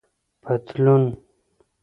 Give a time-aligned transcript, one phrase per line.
[0.43, 1.05] 👖پطلون